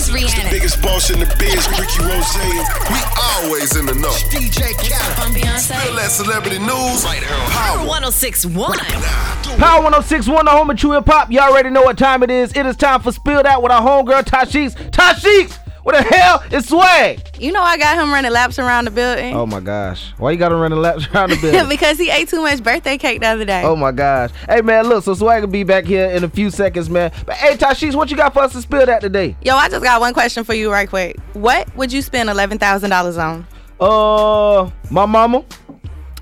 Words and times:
is 0.00 0.08
Rihanna. 0.10 0.50
Biggest 0.50 0.80
boss 0.80 1.10
in 1.10 1.20
the 1.20 1.26
biz, 1.38 1.68
Rick 1.76 1.92
Ross. 2.00 2.36
We 2.88 3.00
always 3.44 3.76
in 3.76 3.86
the 3.86 3.94
know. 3.94 4.10
DJ 4.32 4.72
Khaled. 4.72 5.18
I'm 5.18 5.32
Feel 5.32 5.42
Beyonce. 5.44 5.96
that 5.96 6.10
celebrity 6.10 6.58
news. 6.58 7.04
Right 7.04 7.22
here 7.22 7.34
on 7.36 7.50
Power. 7.50 7.86
1061. 7.86 8.78
Power 9.58 9.82
1061, 9.82 10.44
the 10.46 10.50
home 10.50 10.70
of 10.70 10.76
true 10.78 10.92
hip 10.92 11.06
hop. 11.06 11.30
Y'all 11.30 11.50
already 11.50 11.70
know 11.70 11.82
what 11.82 11.98
time 11.98 12.22
it 12.22 12.30
is. 12.30 12.52
It 12.56 12.64
is 12.66 12.76
time 12.76 13.00
for 13.00 13.12
Spill 13.12 13.46
Out 13.46 13.62
with 13.62 13.72
our 13.72 13.82
homegirl, 13.82 14.24
Tashiks. 14.24 14.74
Tashiks! 14.90 15.58
What 15.82 15.96
the 15.96 16.02
hell 16.02 16.42
is 16.52 16.68
swag? 16.68 17.20
You 17.38 17.52
know 17.52 17.62
I 17.62 17.78
got 17.78 17.96
him 17.96 18.12
running 18.12 18.30
laps 18.32 18.58
around 18.58 18.84
the 18.84 18.90
building 18.90 19.34
Oh 19.34 19.46
my 19.46 19.60
gosh. 19.60 20.12
Why 20.18 20.30
you 20.32 20.36
gotta 20.36 20.54
run 20.54 20.70
the 20.72 20.76
laps 20.76 21.06
around 21.08 21.30
the 21.30 21.36
building? 21.40 21.68
because 21.68 21.98
he 21.98 22.10
ate 22.10 22.28
too 22.28 22.42
much 22.42 22.62
birthday 22.62 22.98
cake 22.98 23.20
the 23.20 23.26
other 23.28 23.44
day. 23.46 23.62
Oh 23.64 23.76
my 23.76 23.90
gosh. 23.92 24.30
Hey 24.48 24.60
man, 24.60 24.86
look, 24.88 25.04
so 25.04 25.14
swag 25.14 25.42
will 25.42 25.48
be 25.50 25.62
back 25.64 25.84
here 25.84 26.06
in 26.10 26.22
a 26.24 26.28
few 26.28 26.50
seconds, 26.50 26.90
man. 26.90 27.12
But 27.24 27.36
hey 27.36 27.56
Tashiks, 27.56 27.94
what 27.94 28.10
you 28.10 28.16
got 28.16 28.34
for 28.34 28.40
us 28.42 28.52
to 28.52 28.60
spill 28.62 28.84
that 28.86 29.00
today? 29.00 29.36
Yo, 29.42 29.56
I 29.56 29.68
just 29.68 29.82
got 29.82 30.00
one 30.00 30.12
question 30.12 30.44
for 30.44 30.52
you 30.54 30.70
right 30.70 30.88
quick. 30.88 31.18
What 31.32 31.74
would 31.76 31.92
you 31.92 32.02
spend 32.02 32.28
$11,000 32.28 33.18
on? 33.18 33.46
Uh 33.80 34.70
my 34.90 35.06
mama? 35.06 35.44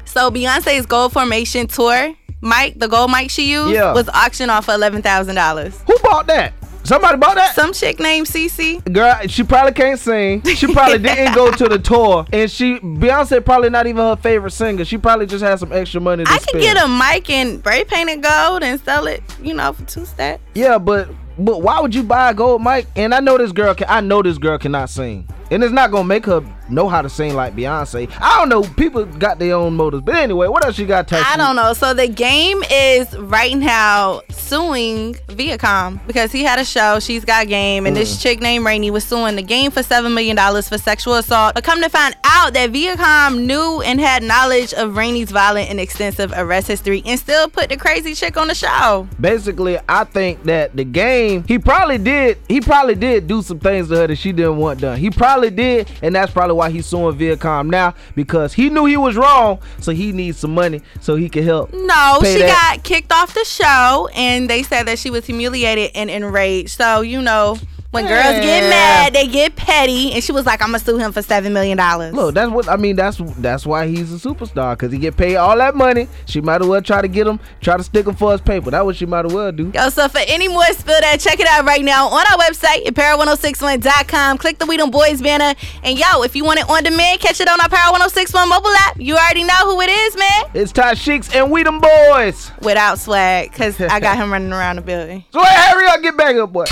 So 0.04 0.30
Beyonce's 0.30 0.86
Gold 0.86 1.12
Formation 1.12 1.66
tour, 1.66 2.14
mic, 2.40 2.78
the 2.78 2.86
gold 2.88 3.10
mic 3.10 3.30
she 3.30 3.50
used, 3.50 3.74
Yeah. 3.74 3.92
was 3.92 4.09
auctioned 4.09 4.50
off 4.50 4.66
for 4.66 4.72
$11,000. 4.72 5.82
Who 5.86 5.98
bought 6.02 6.26
that? 6.28 6.52
Somebody 6.88 7.19
bought 7.19 7.34
that? 7.34 7.55
Some 7.55 7.74
chick 7.74 8.01
named 8.01 8.27
Cece. 8.27 8.83
Girl, 8.91 9.15
she 9.27 9.42
probably 9.42 9.73
can't 9.73 10.01
sing. 10.01 10.42
She 10.42 10.73
probably 10.73 10.96
didn't 11.09 11.35
go 11.35 11.51
to 11.52 11.68
the 11.68 11.79
tour, 11.79 12.24
and 12.32 12.51
she 12.51 12.79
Beyonce 12.79 13.45
probably 13.45 13.68
not 13.68 13.87
even 13.87 14.02
her 14.02 14.16
favorite 14.16 14.52
singer. 14.52 14.87
She 14.87 14.96
probably 14.96 15.27
just 15.27 15.45
had 15.45 15.59
some 15.59 15.71
extra 15.71 16.01
money 16.01 16.24
to 16.24 16.30
I 16.30 16.38
could 16.38 16.62
get 16.62 16.82
a 16.82 16.88
mic 16.88 17.29
and 17.29 17.59
spray 17.59 17.85
paint 17.85 18.09
it 18.09 18.23
gold 18.23 18.62
and 18.62 18.80
sell 18.80 19.07
it, 19.07 19.23
you 19.43 19.52
know, 19.52 19.74
for 19.74 19.85
two 19.85 20.07
stacks. 20.07 20.43
Yeah, 20.54 20.79
but 20.79 21.10
but 21.38 21.60
why 21.60 21.79
would 21.79 21.95
you 21.95 22.02
buy 22.02 22.30
a 22.30 22.35
gold 22.35 22.62
mic? 22.62 22.87
And 22.96 23.15
I 23.15 23.21
know 23.21 23.37
this 23.37 23.52
girl 23.52 23.74
can. 23.74 23.87
I 23.90 24.01
know 24.01 24.23
this 24.23 24.38
girl 24.38 24.57
cannot 24.57 24.88
sing, 24.88 25.29
and 25.51 25.63
it's 25.63 25.73
not 25.73 25.91
gonna 25.91 26.04
make 26.04 26.27
her 26.27 26.43
know 26.71 26.88
how 26.88 27.01
to 27.01 27.09
sing 27.09 27.35
like 27.35 27.54
Beyonce. 27.57 28.10
I 28.21 28.38
don't 28.38 28.49
know. 28.51 28.63
People 28.74 29.04
got 29.07 29.38
their 29.38 29.55
own 29.55 29.74
motives, 29.74 30.02
but 30.05 30.16
anyway, 30.16 30.49
what 30.49 30.65
else 30.65 30.79
you 30.79 30.87
got? 30.87 31.09
Tasha? 31.09 31.24
I 31.27 31.37
don't 31.38 31.57
know. 31.57 31.73
So 31.73 31.95
the 31.95 32.07
game 32.09 32.63
is 32.71 33.16
right 33.18 33.57
now 33.57 34.21
suing 34.30 35.15
Viacom 35.29 35.99
because 36.07 36.32
he 36.32 36.43
had 36.45 36.59
a 36.59 36.65
show. 36.65 37.01
She's 37.01 37.24
got 37.24 37.49
game, 37.49 37.87
and 37.87 37.96
Mm. 37.96 38.01
this 38.01 38.23
chick 38.23 38.40
named 38.40 38.65
Rainey 38.66 38.90
was 38.90 39.05
suing 39.05 39.37
the 39.37 39.43
game 39.43 39.71
for 39.71 39.82
seven 39.82 40.15
million 40.15 40.37
dollars 40.37 40.68
for 40.68 40.77
sexual 40.79 41.15
assault. 41.15 41.55
But 41.55 41.65
come 41.65 41.80
to 41.83 41.88
find 41.88 42.15
out 42.24 42.52
that 42.55 42.73
Viacom 42.73 43.45
knew 43.46 43.80
and 43.83 44.01
had 44.01 44.23
knowledge 44.23 44.73
of 44.74 44.96
Rainey's 44.96 45.30
violent 45.30 45.71
and 45.71 45.80
extensive 45.80 46.33
arrest 46.37 46.68
history, 46.68 47.02
and 47.07 47.18
still 47.18 47.49
put 47.49 47.68
the 47.71 47.77
crazy 47.77 48.15
chick 48.15 48.37
on 48.37 48.49
the 48.49 48.55
show. 48.55 49.07
Basically, 49.21 49.79
I 49.88 50.05
think 50.05 50.45
that 50.45 50.77
the 50.77 50.85
game, 50.85 51.45
he 51.46 51.59
probably 51.59 51.99
did. 51.99 52.38
He 52.49 52.60
probably 52.60 52.95
did 52.95 53.27
do 53.27 53.40
some 53.43 53.59
things 53.59 53.88
to 53.88 53.96
her 53.96 54.07
that 54.07 54.16
she 54.16 54.33
didn't 54.33 54.57
want 54.59 54.80
done. 54.80 54.99
He 54.99 55.10
probably 55.10 55.37
did, 55.40 55.90
and 56.02 56.14
that's 56.14 56.32
probably 56.32 56.54
why 56.54 56.70
he's 56.70 56.86
suing 56.86 57.16
Viacom 57.16 57.68
now 57.68 57.94
because 58.14 58.52
he 58.52 58.70
knew 58.70 58.84
he 58.84 58.96
was 58.96 59.16
wrong, 59.16 59.60
so 59.80 59.92
he 59.92 60.12
needs 60.12 60.38
some 60.38 60.54
money 60.54 60.82
so 61.00 61.16
he 61.16 61.28
can 61.28 61.44
help. 61.44 61.72
No, 61.72 62.18
she 62.22 62.38
that. 62.38 62.76
got 62.76 62.84
kicked 62.84 63.12
off 63.12 63.34
the 63.34 63.44
show, 63.44 64.09
and 64.14 64.48
they 64.48 64.62
said 64.62 64.84
that 64.84 64.98
she 64.98 65.10
was 65.10 65.26
humiliated 65.26 65.92
and 65.94 66.10
enraged. 66.10 66.70
So 66.70 67.00
you 67.00 67.22
know. 67.22 67.59
When 67.91 68.06
girls 68.06 68.36
get 68.44 68.69
mad, 68.69 69.14
they 69.14 69.26
get 69.26 69.56
petty, 69.56 70.12
and 70.12 70.22
she 70.22 70.31
was 70.31 70.44
like, 70.44 70.60
"I'm 70.60 70.69
gonna 70.69 70.78
sue 70.78 70.98
him 70.98 71.10
for 71.10 71.22
seven 71.22 71.54
million 71.54 71.78
dollars." 71.78 72.12
Look, 72.12 72.34
that's 72.34 72.50
what 72.50 72.69
I 72.69 72.76
mean. 72.76 72.97
That's 72.97 73.16
that's 73.38 73.64
why 73.64 73.86
he's 73.86 74.12
a 74.12 74.28
superstar 74.28 74.75
because 74.75 74.93
he 74.93 74.99
get 74.99 75.16
paid 75.16 75.37
all 75.37 75.56
that 75.56 75.75
money. 75.75 76.06
She 76.27 76.43
might 76.43 76.60
as 76.60 76.69
well 76.69 76.82
try 76.82 77.00
to 77.00 77.09
get 77.09 77.27
him, 77.27 77.41
try 77.62 77.78
to 77.78 77.82
stick 77.82 78.06
him 78.06 78.15
for 78.15 78.32
his 78.32 78.43
paper. 78.43 78.71
That's 78.71 78.84
what 78.84 78.97
she 78.97 79.06
might 79.06 79.25
as 79.25 79.32
well 79.32 79.50
do. 79.53 79.72
Yo, 79.75 79.88
so 79.88 80.06
for 80.09 80.21
any 80.27 80.48
more 80.48 80.66
spill 80.75 81.00
that, 81.00 81.19
check 81.19 81.41
it 81.41 81.47
out 81.47 81.65
right 81.65 81.82
now 81.82 82.09
on 82.09 82.27
our 82.31 82.38
website, 82.38 82.87
at 82.87 82.93
power1061.com. 82.93 84.37
Click 84.37 84.59
the 84.59 84.66
We 84.66 84.77
Them 84.77 84.91
Boys 84.91 85.22
banner. 85.22 85.54
And 85.82 85.98
yo, 85.98 86.22
if 86.25 86.37
you 86.37 86.44
want 86.44 86.59
it 86.60 86.69
on 86.69 86.82
demand, 86.82 87.21
catch 87.21 87.41
it 87.41 87.48
on 87.48 87.59
our 87.59 87.71
Power 87.71 87.93
1061 87.93 88.50
mobile 88.50 88.69
app. 88.81 89.00
You 89.00 89.15
already 89.15 89.44
know 89.44 89.54
who 89.65 89.81
it 89.81 89.88
is, 89.88 90.15
man. 90.16 90.44
It's 90.53 90.72
Ty 90.72 90.93
Sheeks 90.93 91.34
and 91.34 91.50
we 91.50 91.62
them 91.62 91.81
boys. 91.81 92.50
Without 92.60 92.98
swag, 92.98 93.50
because 93.50 93.81
I 93.81 93.98
got 93.98 94.16
him 94.19 94.31
running 94.31 94.53
around 94.53 94.77
the 94.77 94.82
building. 94.82 95.25
So 95.32 95.43
hey, 95.43 95.71
hurry 95.71 95.87
up, 95.88 96.03
get 96.03 96.19
back 96.19 96.37
up, 96.37 96.53
boy. 96.53 96.66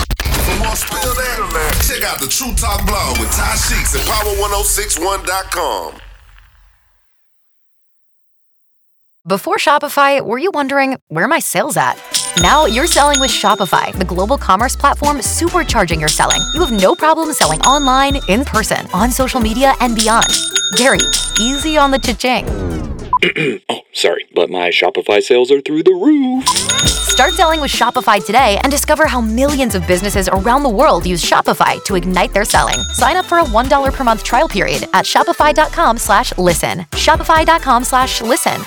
For 0.56 0.64
more 0.64 0.76
spill 0.76 1.14
that, 1.14 1.84
check 1.86 2.02
out 2.02 2.18
the 2.18 2.26
True 2.26 2.54
Talk 2.54 2.86
blog 2.86 3.18
with 3.20 3.30
Ty 3.32 3.56
Sheeks 3.56 3.94
at 3.94 4.00
power1061.com. 4.06 6.00
Before 9.26 9.56
Shopify, 9.56 10.24
were 10.24 10.38
you 10.38 10.50
wondering 10.54 10.96
where 11.08 11.28
my 11.28 11.40
sales 11.40 11.76
at? 11.76 12.00
Now 12.40 12.64
you're 12.64 12.86
selling 12.86 13.20
with 13.20 13.30
Shopify, 13.30 13.92
the 13.98 14.06
global 14.06 14.38
commerce 14.38 14.74
platform 14.74 15.18
supercharging 15.18 16.00
your 16.00 16.08
selling. 16.08 16.40
You 16.54 16.60
have 16.64 16.72
no 16.72 16.94
problem 16.94 17.34
selling 17.34 17.60
online, 17.62 18.20
in 18.28 18.44
person, 18.46 18.86
on 18.94 19.10
social 19.10 19.40
media, 19.40 19.74
and 19.80 19.94
beyond. 19.94 20.28
Gary, 20.76 21.00
easy 21.38 21.76
on 21.76 21.90
the 21.90 21.98
cha-ching. 21.98 22.46
Oh, 23.68 23.80
sorry, 23.92 24.26
but 24.34 24.48
my 24.48 24.70
Shopify 24.70 25.22
sales 25.22 25.50
are 25.50 25.60
through 25.60 25.82
the 25.82 25.92
roof. 25.92 26.95
Start 27.16 27.32
selling 27.32 27.62
with 27.62 27.70
Shopify 27.70 28.22
today 28.22 28.58
and 28.62 28.70
discover 28.70 29.06
how 29.06 29.22
millions 29.22 29.74
of 29.74 29.86
businesses 29.86 30.28
around 30.28 30.62
the 30.62 30.68
world 30.68 31.06
use 31.06 31.24
Shopify 31.24 31.82
to 31.84 31.94
ignite 31.94 32.34
their 32.34 32.44
selling. 32.44 32.78
Sign 32.92 33.16
up 33.16 33.24
for 33.24 33.38
a 33.38 33.42
$1 33.42 33.92
per 33.94 34.04
month 34.04 34.22
trial 34.22 34.46
period 34.46 34.86
at 34.92 35.06
shopify.com 35.06 35.96
slash 35.96 36.36
listen. 36.36 36.80
Shopify.com 36.90 37.84
slash 37.84 38.20
listen. 38.20 38.60